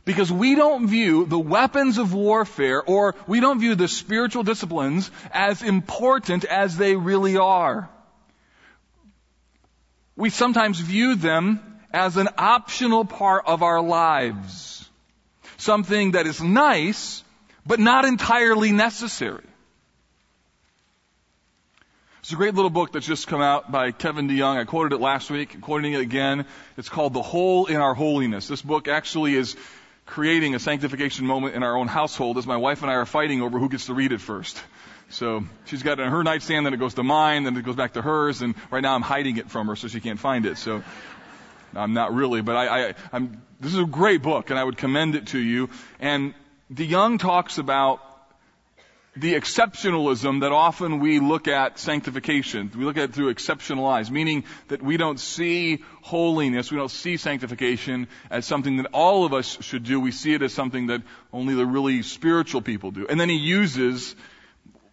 [0.09, 5.11] Because we don't view the weapons of warfare or we don't view the spiritual disciplines
[5.31, 7.91] as important as they really are.
[10.17, 11.61] We sometimes view them
[11.93, 14.89] as an optional part of our lives.
[15.59, 17.23] Something that is nice,
[17.67, 19.45] but not entirely necessary.
[22.21, 24.59] It's a great little book that's just come out by Kevin DeYoung.
[24.59, 26.47] I quoted it last week, I'm quoting it again.
[26.77, 28.49] It's called The Hole in Our Holiness.
[28.49, 29.57] This book actually is
[30.09, 33.43] creating a sanctification moment in our own household as my wife and I are fighting
[33.43, 34.61] over who gets to read it first.
[35.11, 37.77] So she's got it on her nightstand, then it goes to mine, then it goes
[37.77, 40.47] back to hers, and right now I'm hiding it from her so she can't find
[40.47, 40.57] it.
[40.59, 40.83] So
[41.75, 44.79] I'm not really, but I, I I'm, this is a great book and I would
[44.79, 45.69] commend it to you.
[46.01, 46.35] And
[46.73, 48.01] DeYoung talks about
[49.21, 52.71] the exceptionalism that often we look at sanctification.
[52.77, 56.91] We look at it through exceptional eyes, meaning that we don't see holiness, we don't
[56.91, 59.99] see sanctification as something that all of us should do.
[60.01, 61.03] We see it as something that
[61.33, 63.07] only the really spiritual people do.
[63.09, 64.15] And then he uses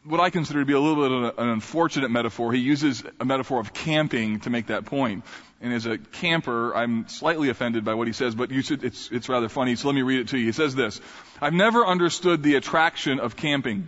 [0.03, 2.53] what I consider to be a little bit of an unfortunate metaphor.
[2.53, 5.23] He uses a metaphor of camping to make that point.
[5.61, 9.29] And as a camper, I'm slightly offended by what he says, but should, it's, it's
[9.29, 10.47] rather funny, so let me read it to you.
[10.47, 11.01] He says this,
[11.41, 13.87] I've never understood the attraction of camping.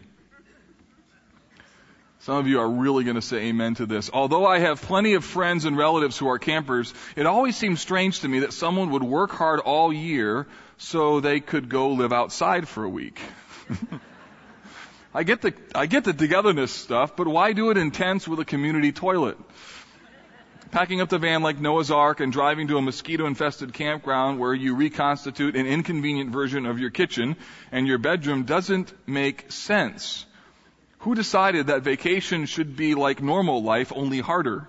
[2.27, 4.09] Some of you are really going to say amen to this.
[4.11, 8.19] Although I have plenty of friends and relatives who are campers, it always seems strange
[8.19, 12.67] to me that someone would work hard all year so they could go live outside
[12.67, 13.21] for a week.
[15.13, 18.41] I get the, I get the togetherness stuff, but why do it in tents with
[18.41, 19.37] a community toilet?
[20.71, 24.53] Packing up the van like Noah's Ark and driving to a mosquito infested campground where
[24.53, 27.37] you reconstitute an inconvenient version of your kitchen
[27.71, 30.25] and your bedroom doesn't make sense.
[31.07, 34.67] Who decided that vacation should be like normal life, only harder?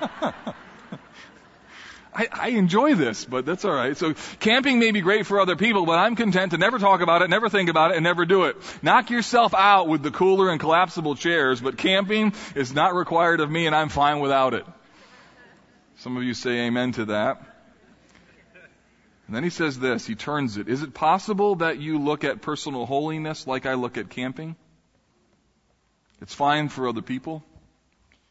[2.12, 3.96] I, I, enjoy this, but that's alright.
[3.96, 7.22] So camping may be great for other people, but I'm content to never talk about
[7.22, 8.56] it, never think about it, and never do it.
[8.82, 13.48] Knock yourself out with the cooler and collapsible chairs, but camping is not required of
[13.48, 14.66] me and I'm fine without it.
[15.98, 17.40] Some of you say amen to that.
[19.28, 20.66] And then he says this, he turns it.
[20.66, 24.56] Is it possible that you look at personal holiness like I look at camping?
[26.20, 27.44] It's fine for other people.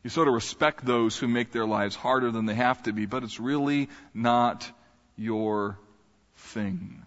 [0.04, 3.06] You sort of respect those who make their lives harder than they have to be,
[3.06, 4.69] but it's really not
[5.17, 5.78] your
[6.38, 7.04] thing.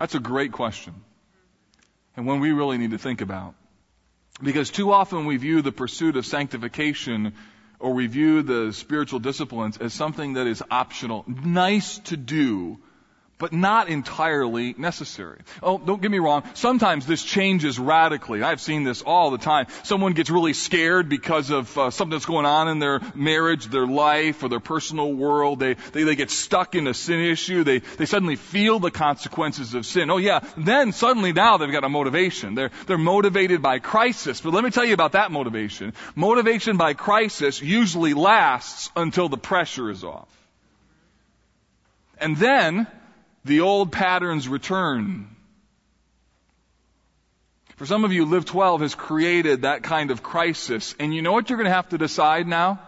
[0.00, 0.94] That's a great question.
[2.16, 3.54] And one we really need to think about.
[4.42, 7.34] Because too often we view the pursuit of sanctification
[7.78, 12.78] or we view the spiritual disciplines as something that is optional, nice to do,
[13.44, 15.38] but not entirely necessary.
[15.62, 16.44] Oh, don't get me wrong.
[16.54, 18.42] Sometimes this changes radically.
[18.42, 19.66] I've seen this all the time.
[19.82, 23.86] Someone gets really scared because of uh, something that's going on in their marriage, their
[23.86, 25.60] life, or their personal world.
[25.60, 27.64] They, they, they get stuck in a sin issue.
[27.64, 30.08] They, they suddenly feel the consequences of sin.
[30.08, 30.40] Oh yeah.
[30.56, 32.54] Then suddenly now they've got a motivation.
[32.54, 34.40] They're, they're motivated by crisis.
[34.40, 35.92] But let me tell you about that motivation.
[36.14, 40.30] Motivation by crisis usually lasts until the pressure is off.
[42.18, 42.86] And then,
[43.44, 45.28] the old patterns return.
[47.76, 50.94] For some of you, Live 12 has created that kind of crisis.
[50.98, 52.80] And you know what you're going to have to decide now?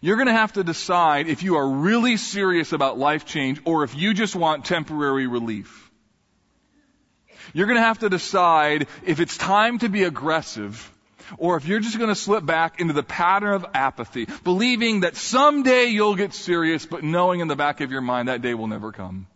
[0.00, 3.84] You're going to have to decide if you are really serious about life change or
[3.84, 5.90] if you just want temporary relief.
[7.52, 10.92] You're going to have to decide if it's time to be aggressive
[11.38, 15.16] or if you're just going to slip back into the pattern of apathy, believing that
[15.16, 18.66] someday you'll get serious, but knowing in the back of your mind that day will
[18.68, 19.28] never come.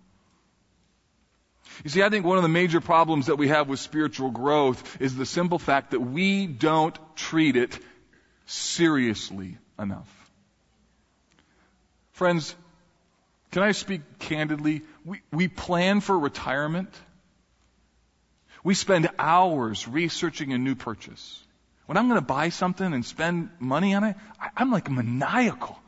[1.85, 5.01] You see, I think one of the major problems that we have with spiritual growth
[5.01, 7.79] is the simple fact that we don't treat it
[8.47, 10.09] seriously enough.
[12.12, 12.55] Friends,
[13.51, 14.83] can I speak candidly?
[15.05, 16.93] We, we plan for retirement.
[18.62, 21.43] We spend hours researching a new purchase.
[21.87, 25.79] When I'm going to buy something and spend money on it, I, I'm like maniacal.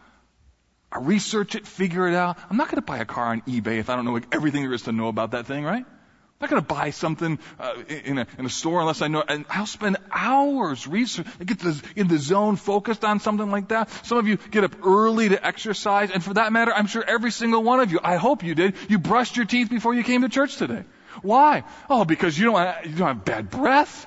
[0.93, 2.37] I research it, figure it out.
[2.51, 4.75] I'm not going to buy a car on eBay if I don't know everything there
[4.75, 5.87] is to know about that thing, right?
[5.87, 9.25] I'm not going to buy something uh, in, a, in a store unless I know.
[9.27, 13.89] And I'll spend hours research, get this, in the zone, focused on something like that.
[14.05, 17.31] Some of you get up early to exercise, and for that matter, I'm sure every
[17.31, 20.23] single one of you, I hope you did, you brushed your teeth before you came
[20.23, 20.85] to church today.
[21.23, 21.65] Why?
[21.89, 24.07] Oh, because you don't, you don't have bad breath,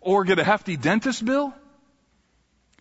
[0.00, 1.54] or get a hefty dentist bill.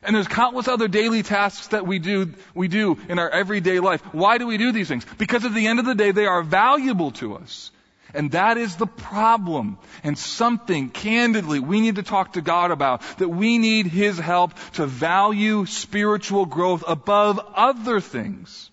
[0.04, 4.02] And there's countless other daily tasks that we do, we do in our everyday life.
[4.14, 5.06] Why do we do these things?
[5.18, 7.72] Because at the end of the day, they are valuable to us.
[8.14, 9.78] And that is the problem.
[10.04, 13.02] And something, candidly, we need to talk to God about.
[13.18, 18.70] That we need His help to value spiritual growth above other things.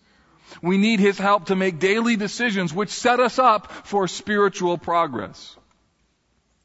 [0.62, 5.56] We need His help to make daily decisions which set us up for spiritual progress.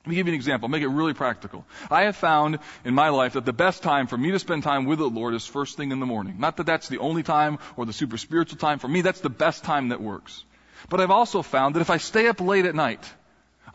[0.05, 1.65] Let me give you an example, make it really practical.
[1.91, 4.85] I have found in my life that the best time for me to spend time
[4.85, 6.37] with the Lord is first thing in the morning.
[6.39, 8.79] Not that that's the only time or the super spiritual time.
[8.79, 10.45] For me, that's the best time that works.
[10.87, 13.03] But I've also found that if I stay up late at night,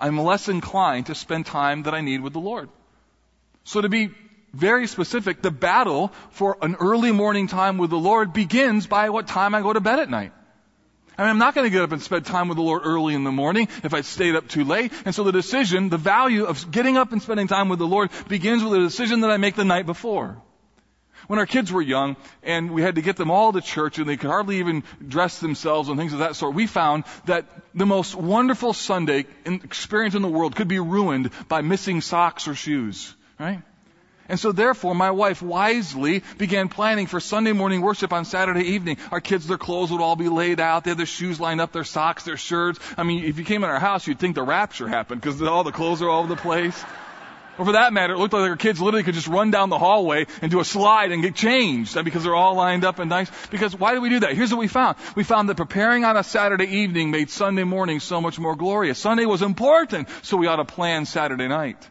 [0.01, 2.71] I'm less inclined to spend time that I need with the Lord.
[3.65, 4.11] So to be
[4.55, 9.27] very specific, the battle for an early morning time with the Lord begins by what
[9.27, 10.33] time I go to bed at night.
[11.17, 13.15] I mean, I'm not going to get up and spend time with the Lord early
[13.15, 14.93] in the morning if I stayed up too late.
[15.05, 18.11] And so the decision, the value of getting up and spending time with the Lord
[18.29, 20.37] begins with a decision that I make the night before.
[21.27, 24.09] When our kids were young and we had to get them all to church and
[24.09, 27.87] they could hardly even dress themselves and things of that sort, we found that the
[27.87, 33.15] most wonderful Sunday experience in the world could be ruined by missing socks or shoes,
[33.39, 33.63] right?
[34.29, 38.97] And so therefore my wife wisely began planning for Sunday morning worship on Saturday evening.
[39.11, 40.85] Our kids, their clothes would all be laid out.
[40.85, 42.79] They had their shoes lined up, their socks, their shirts.
[42.97, 45.65] I mean, if you came in our house, you'd think the rapture happened because all
[45.65, 46.85] the clothes are all over the place.
[47.57, 49.79] Or for that matter, it looked like our kids literally could just run down the
[49.79, 53.09] hallway and do a slide and get changed uh, because they're all lined up and
[53.09, 53.31] nice.
[53.51, 54.33] Because why did we do that?
[54.33, 54.97] Here's what we found.
[55.15, 58.99] We found that preparing on a Saturday evening made Sunday morning so much more glorious.
[58.99, 61.89] Sunday was important, so we ought to plan Saturday night.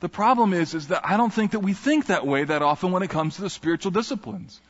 [0.00, 2.90] The problem is, is that I don't think that we think that way that often
[2.90, 4.60] when it comes to the spiritual disciplines.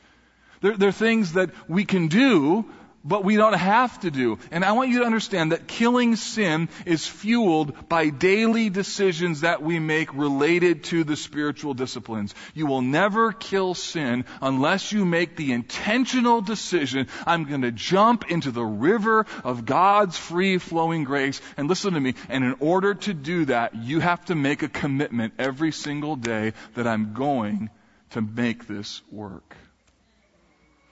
[0.61, 2.65] There, there are things that we can do,
[3.03, 4.37] but we don't have to do.
[4.51, 9.61] And I want you to understand that killing sin is fueled by daily decisions that
[9.61, 12.35] we make related to the spiritual disciplines.
[12.53, 18.29] You will never kill sin unless you make the intentional decision, I'm going to jump
[18.29, 21.41] into the river of God's free flowing grace.
[21.57, 24.69] And listen to me, and in order to do that, you have to make a
[24.69, 27.69] commitment every single day that I'm going
[28.11, 29.55] to make this work.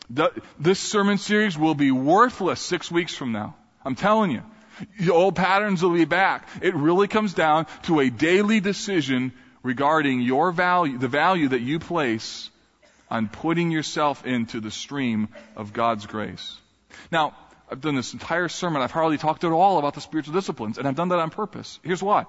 [0.09, 3.55] The, this sermon series will be worthless six weeks from now.
[3.85, 4.41] I'm telling you.
[4.99, 6.47] The old patterns will be back.
[6.61, 11.79] It really comes down to a daily decision regarding your value, the value that you
[11.79, 12.49] place
[13.09, 16.57] on putting yourself into the stream of God's grace.
[17.11, 17.35] Now,
[17.71, 18.81] I've done this entire sermon.
[18.81, 21.79] I've hardly talked at all about the spiritual disciplines, and I've done that on purpose.
[21.83, 22.25] Here's why.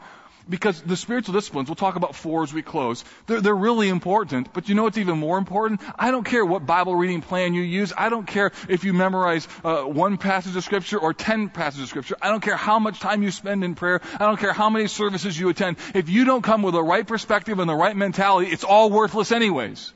[0.48, 4.52] Because the spiritual disciplines, we'll talk about four as we close, they're, they're really important,
[4.52, 5.80] but you know what's even more important?
[5.98, 7.92] I don't care what Bible reading plan you use.
[7.96, 11.88] I don't care if you memorize uh, one passage of Scripture or ten passages of
[11.88, 12.16] Scripture.
[12.20, 14.00] I don't care how much time you spend in prayer.
[14.14, 15.76] I don't care how many services you attend.
[15.94, 19.32] If you don't come with the right perspective and the right mentality, it's all worthless
[19.32, 19.92] anyways.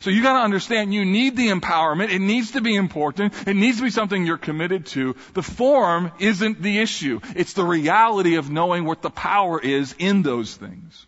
[0.00, 2.10] So you gotta understand you need the empowerment.
[2.10, 3.34] It needs to be important.
[3.46, 5.14] It needs to be something you're committed to.
[5.34, 7.20] The form isn't the issue.
[7.36, 11.06] It's the reality of knowing what the power is in those things.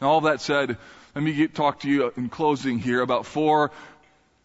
[0.00, 0.76] Now all that said,
[1.14, 3.70] let me get, talk to you in closing here about four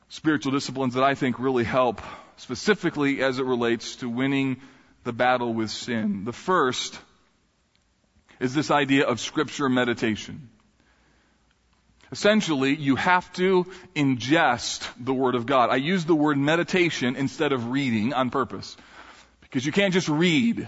[0.08, 2.02] spiritual disciplines that I think really help
[2.38, 4.62] specifically as it relates to winning
[5.04, 6.24] the battle with sin.
[6.24, 6.98] The first
[8.40, 10.50] is this idea of scripture meditation.
[12.12, 15.70] Essentially, you have to ingest the Word of God.
[15.70, 18.76] I use the word meditation instead of reading on purpose.
[19.40, 20.68] Because you can't just read.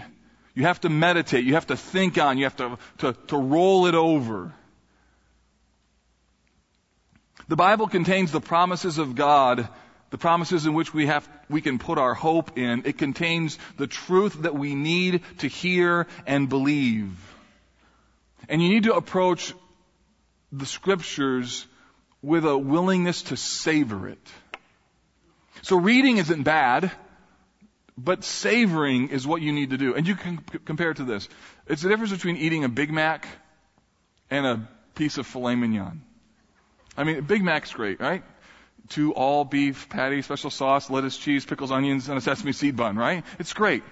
[0.54, 1.44] You have to meditate.
[1.44, 2.38] You have to think on.
[2.38, 4.54] You have to, to, to roll it over.
[7.48, 9.68] The Bible contains the promises of God,
[10.08, 12.82] the promises in which we have, we can put our hope in.
[12.86, 17.12] It contains the truth that we need to hear and believe.
[18.48, 19.52] And you need to approach
[20.58, 21.66] the scriptures
[22.22, 24.28] with a willingness to savor it.
[25.62, 26.90] So reading isn't bad,
[27.96, 29.94] but savoring is what you need to do.
[29.94, 31.28] And you can c- compare it to this.
[31.66, 33.26] It's the difference between eating a Big Mac
[34.30, 36.02] and a piece of filet mignon.
[36.96, 38.22] I mean, Big Mac's great, right?
[38.88, 42.96] Two all beef patty, special sauce, lettuce, cheese, pickles, onions, and a sesame seed bun,
[42.96, 43.24] right?
[43.38, 43.82] It's great.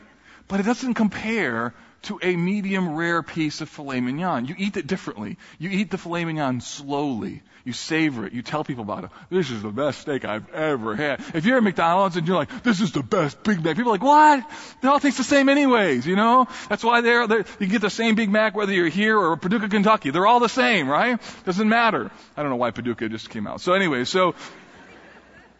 [0.48, 4.46] But it doesn't compare to a medium rare piece of filet mignon.
[4.46, 5.38] You eat it differently.
[5.58, 7.42] You eat the filet mignon slowly.
[7.64, 8.32] You savor it.
[8.32, 9.10] You tell people about it.
[9.30, 11.20] This is the best steak I've ever had.
[11.32, 13.94] If you're at McDonald's and you're like, this is the best Big Mac, people are
[13.94, 14.50] like, what?
[14.80, 16.48] They all taste the same anyways, you know?
[16.68, 19.68] That's why they're, they're, you get the same Big Mac whether you're here or Paducah,
[19.68, 20.10] Kentucky.
[20.10, 21.20] They're all the same, right?
[21.44, 22.10] Doesn't matter.
[22.36, 23.60] I don't know why Paducah just came out.
[23.60, 24.34] So anyway, so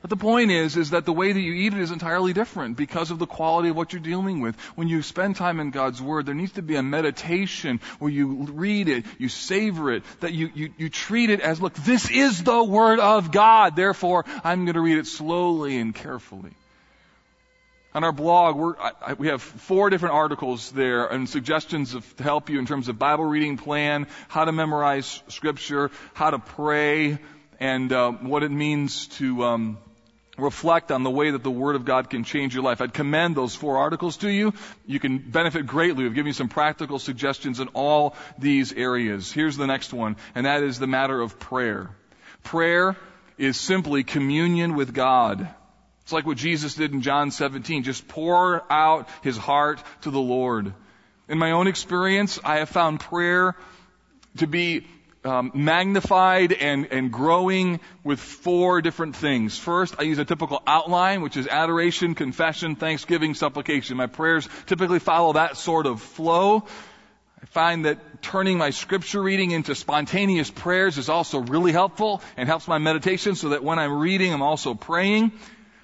[0.03, 2.77] but the point is, is that the way that you eat it is entirely different
[2.77, 4.57] because of the quality of what you're dealing with.
[4.75, 8.49] When you spend time in God's Word, there needs to be a meditation where you
[8.53, 12.43] read it, you savor it, that you, you, you treat it as, look, this is
[12.43, 13.77] the Word of God.
[13.77, 16.51] Therefore, I'm going to read it slowly and carefully.
[17.95, 22.51] On our blog, I, we have four different articles there and suggestions of, to help
[22.51, 27.19] you in terms of Bible reading plan, how to memorize Scripture, how to pray,
[27.61, 29.79] and uh, what it means to um,
[30.39, 32.81] reflect on the way that the Word of God can change your life.
[32.81, 34.55] I'd commend those four articles to you.
[34.87, 36.05] You can benefit greatly.
[36.05, 39.31] We've given you some practical suggestions in all these areas.
[39.31, 41.91] Here's the next one, and that is the matter of prayer.
[42.43, 42.97] Prayer
[43.37, 45.49] is simply communion with God.
[46.03, 47.85] It's like what Jesus did in John 17.
[47.85, 50.73] Just pour out his heart to the Lord.
[51.29, 53.55] In my own experience, I have found prayer
[54.39, 54.87] to be
[55.25, 59.59] um, magnified and, and growing with four different things.
[59.59, 63.97] First, I use a typical outline, which is adoration, confession, thanksgiving, supplication.
[63.97, 66.65] My prayers typically follow that sort of flow.
[67.41, 72.49] I find that turning my scripture reading into spontaneous prayers is also really helpful and
[72.49, 75.33] helps my meditation so that when I'm reading, I'm also praying.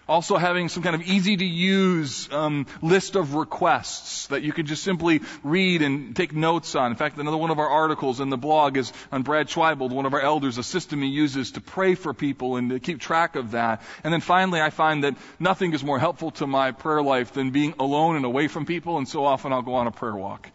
[0.08, 4.66] Also having some kind of easy to use um, list of requests that you can
[4.66, 6.90] just simply read and take notes on.
[6.90, 10.06] In fact, another one of our articles in the blog is on Brad Schweibold, one
[10.06, 13.36] of our elders, a system he uses to pray for people and to keep track
[13.36, 13.82] of that.
[14.02, 17.50] And then finally, I find that nothing is more helpful to my prayer life than
[17.50, 18.96] being alone and away from people.
[18.96, 20.50] And so often I'll go on a prayer walk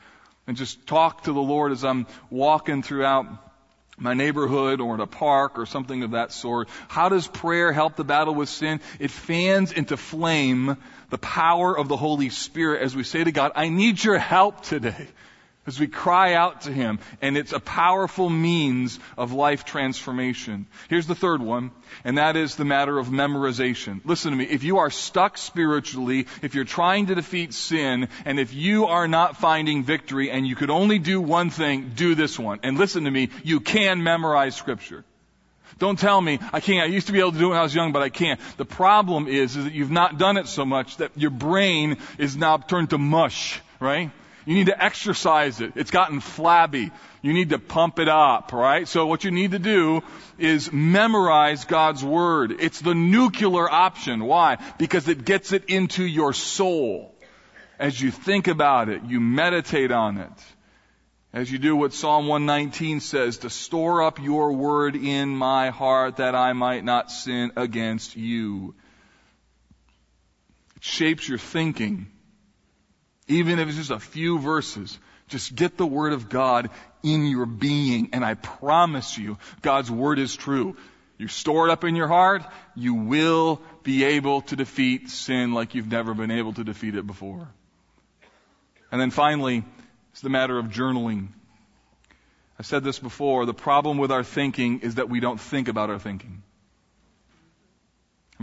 [0.48, 3.28] and just talk to the Lord as I'm walking throughout
[4.04, 6.68] my neighborhood or in a park or something of that sort.
[6.90, 8.82] How does prayer help the battle with sin?
[9.00, 10.78] It fans into flame
[11.10, 14.62] the power of the Holy Spirit as we say to God, I need your help
[14.62, 15.08] today
[15.66, 17.00] as we cry out to Him.
[17.22, 20.68] And it's a powerful means of life transformation.
[20.90, 21.72] Here's the third one,
[22.04, 24.02] and that is the matter of memorization.
[24.04, 24.46] Listen to me.
[24.46, 29.08] If you are stuck spiritually, if you're trying to defeat sin, and if you are
[29.08, 32.60] not finding victory, and you could only do one thing, do this one.
[32.64, 35.06] And listen to me, you can memorize Scripture.
[35.80, 36.84] Don't tell me I can't.
[36.84, 38.40] I used to be able to do it when I was young, but I can't.
[38.58, 42.38] The problem is, is that you've not done it so much that your brain is
[42.38, 44.12] now turned to mush, right?
[44.46, 45.74] You need to exercise it.
[45.76, 46.92] It's gotten flabby.
[47.22, 48.88] You need to pump it up, right?
[48.88, 50.02] So what you need to do
[50.38, 52.58] is memorize God's Word.
[52.60, 54.26] It's the nuclear option.
[54.26, 54.58] Why?
[54.78, 57.16] Because it gets it into your soul.
[57.80, 60.32] As you think about it, you meditate on it.
[61.34, 66.18] As you do what Psalm 119 says, to store up your word in my heart
[66.18, 68.76] that I might not sin against you.
[70.76, 72.13] It shapes your thinking.
[73.28, 74.98] Even if it's just a few verses,
[75.28, 76.70] just get the Word of God
[77.02, 80.76] in your being, and I promise you, God's Word is true.
[81.18, 82.44] You store it up in your heart,
[82.76, 87.08] you will be able to defeat sin like you've never been able to defeat it
[87.08, 87.48] before.
[88.92, 89.64] And then finally,
[90.12, 91.30] it's the matter of journaling.
[92.60, 95.90] I've said this before, the problem with our thinking is that we don't think about
[95.90, 96.43] our thinking.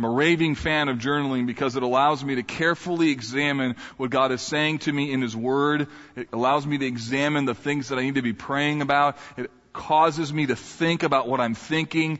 [0.01, 4.33] I'm a raving fan of journaling because it allows me to carefully examine what God
[4.33, 5.89] is saying to me in His Word.
[6.17, 9.19] It allows me to examine the things that I need to be praying about.
[9.37, 12.19] It causes me to think about what I'm thinking.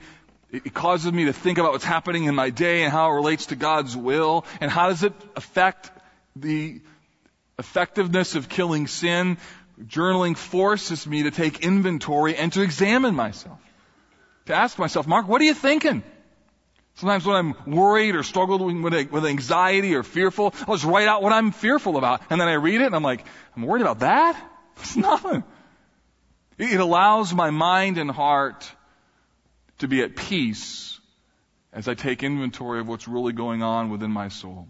[0.53, 3.47] It causes me to think about what's happening in my day and how it relates
[3.47, 4.45] to God's will.
[4.61, 5.91] And how does it affect
[6.37, 6.83] the
[7.59, 9.39] effectiveness of killing sin?
[9.83, 13.59] Journaling forces me to take inventory and to examine myself.
[14.49, 16.03] To ask myself, Mark, what are you thinking?
[17.01, 21.23] Sometimes when I'm worried or struggling with, with anxiety or fearful, I'll just write out
[21.23, 22.21] what I'm fearful about.
[22.29, 23.25] And then I read it and I'm like,
[23.57, 24.39] I'm worried about that?
[24.77, 25.43] It's nothing.
[26.59, 28.71] It allows my mind and heart
[29.79, 31.01] to be at peace
[31.73, 34.69] as I take inventory of what's really going on within my soul.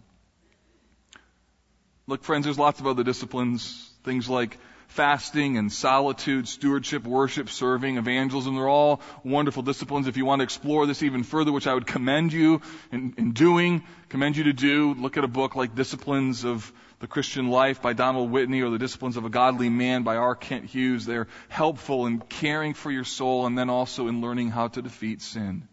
[2.06, 4.56] Look, friends, there's lots of other disciplines, things like
[4.90, 8.56] fasting and solitude, stewardship, worship, serving, evangelism.
[8.56, 10.08] They're all wonderful disciplines.
[10.08, 12.60] If you want to explore this even further, which I would commend you
[12.90, 17.06] in, in doing, commend you to do, look at a book like Disciplines of the
[17.06, 20.34] Christian Life by Donald Whitney or The Disciplines of a Godly Man by R.
[20.34, 21.06] Kent Hughes.
[21.06, 25.22] They're helpful in caring for your soul and then also in learning how to defeat
[25.22, 25.68] sin.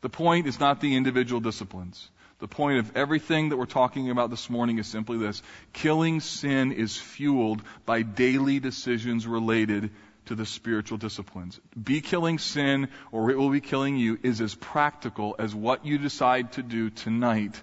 [0.00, 2.10] The point is not the individual disciplines.
[2.40, 5.42] The point of everything that we're talking about this morning is simply this.
[5.72, 9.90] Killing sin is fueled by daily decisions related
[10.26, 11.58] to the spiritual disciplines.
[11.82, 15.98] Be killing sin or it will be killing you is as practical as what you
[15.98, 17.60] decide to do tonight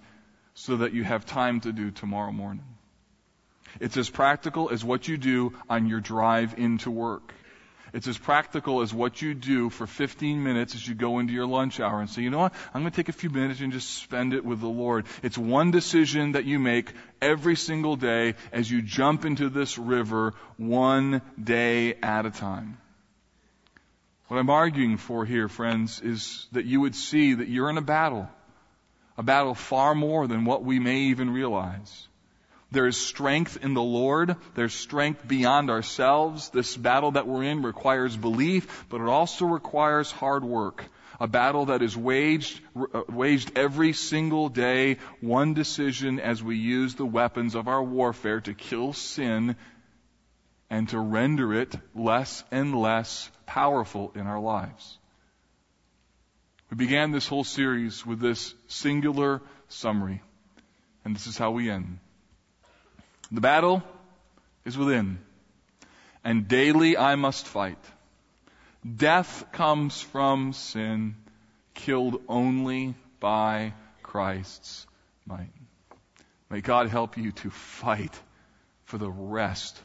[0.56, 2.66] so that you have time to do tomorrow morning.
[3.80, 7.34] It's as practical as what you do on your drive into work.
[7.96, 11.46] It's as practical as what you do for 15 minutes as you go into your
[11.46, 12.54] lunch hour and say, you know what?
[12.74, 15.06] I'm going to take a few minutes and just spend it with the Lord.
[15.24, 16.92] It's one decision that you make
[17.22, 22.80] every single day as you jump into this river one day at a time.
[24.28, 27.82] What I'm arguing for here, friends, is that you would see that you're in a
[27.82, 28.28] battle.
[29.18, 32.10] A battle far more than what we may even realize.
[32.76, 34.36] There is strength in the Lord.
[34.54, 36.50] There's strength beyond ourselves.
[36.50, 40.84] This battle that we're in requires belief, but it also requires hard work.
[41.22, 46.96] A battle that is waged, uh, waged every single day, one decision as we use
[46.96, 49.56] the weapons of our warfare to kill sin
[50.70, 54.98] and to render it less and less powerful in our lives.
[56.70, 60.22] We began this whole series with this singular summary,
[61.06, 62.00] and this is how we end.
[63.36, 63.84] The battle
[64.64, 65.20] is within.
[66.24, 67.78] And daily I must fight.
[68.96, 71.18] Death comes from sin,
[71.74, 74.88] killed only by Christ's
[75.26, 75.52] might.
[76.50, 78.18] May God help you to fight
[78.86, 79.78] for the rest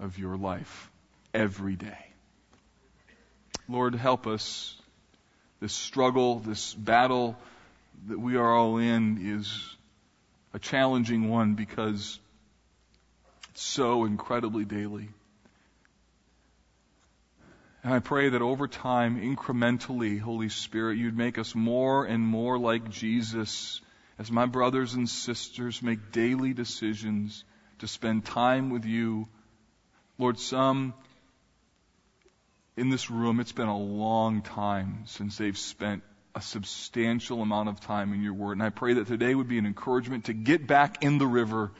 [0.00, 0.90] of your life
[1.34, 2.06] every day.
[3.68, 4.80] Lord, help us
[5.60, 7.36] this struggle, this battle
[8.06, 9.76] that we are all in is
[10.54, 12.18] a challenging one because
[13.60, 15.08] so incredibly daily.
[17.82, 22.58] And I pray that over time, incrementally, Holy Spirit, you'd make us more and more
[22.58, 23.82] like Jesus
[24.18, 27.44] as my brothers and sisters make daily decisions
[27.80, 29.28] to spend time with you.
[30.18, 30.94] Lord, some
[32.76, 36.02] in this room, it's been a long time since they've spent
[36.34, 38.52] a substantial amount of time in your word.
[38.52, 41.70] And I pray that today would be an encouragement to get back in the river,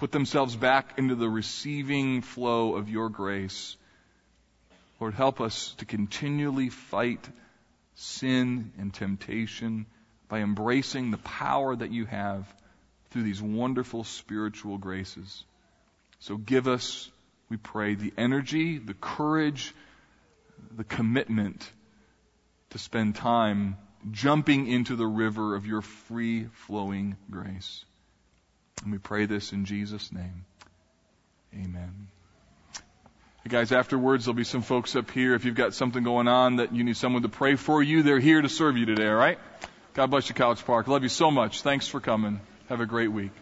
[0.00, 3.76] put themselves back into the receiving flow of your grace
[5.00, 7.26] Lord, help us to continually fight
[7.94, 9.86] sin and temptation
[10.28, 12.46] by embracing the power that you have
[13.10, 15.42] through these wonderful spiritual graces.
[16.20, 17.10] So give us,
[17.48, 19.74] we pray, the energy, the courage,
[20.76, 21.68] the commitment
[22.70, 23.78] to spend time
[24.12, 27.84] jumping into the river of your free flowing grace.
[28.82, 30.44] And we pray this in Jesus' name.
[31.54, 32.08] Amen.
[33.42, 35.34] Hey guys, afterwards there'll be some folks up here.
[35.34, 38.20] If you've got something going on that you need someone to pray for you, they're
[38.20, 39.38] here to serve you today, alright?
[39.94, 40.86] God bless you, College Park.
[40.88, 41.62] Love you so much.
[41.62, 42.40] Thanks for coming.
[42.68, 43.32] Have a great week.